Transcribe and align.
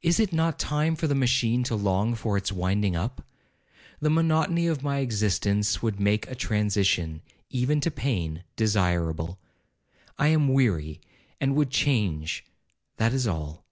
Is 0.00 0.18
it 0.18 0.32
not 0.32 0.58
time 0.58 0.96
for 0.96 1.06
the 1.06 1.14
machine 1.14 1.62
to 1.64 1.76
long 1.76 2.14
for 2.14 2.38
its 2.38 2.50
winding 2.50 2.96
up? 2.96 3.22
The 4.00 4.08
monotony 4.08 4.66
of 4.66 4.82
my 4.82 5.00
existence 5.00 5.82
would 5.82 6.00
make 6.00 6.26
a 6.26 6.34
transition, 6.34 7.20
even 7.50 7.78
to 7.82 7.90
pain, 7.90 8.44
desirable. 8.56 9.38
I 10.18 10.28
am 10.28 10.48
weary, 10.54 11.02
and 11.38 11.54
would 11.54 11.68
change—that 11.68 13.12
is 13.12 13.26
all.' 13.26 13.66